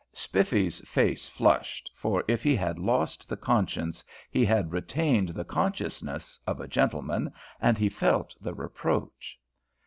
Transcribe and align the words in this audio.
Spiffy's 0.13 0.79
face 0.79 1.29
flushed, 1.29 1.91
for 1.93 2.23
if 2.27 2.41
he 2.41 2.55
had 2.55 2.79
lost 2.79 3.29
the 3.29 3.37
conscience, 3.37 4.03
he 4.31 4.45
still 4.45 4.63
retained 4.63 5.29
the 5.29 5.45
consciousness, 5.45 6.39
of 6.47 6.59
a 6.59 6.67
gentleman, 6.67 7.31
and 7.61 7.77
he 7.77 7.87
felt 7.87 8.33
the 8.41 8.55
reproach. 8.55 9.39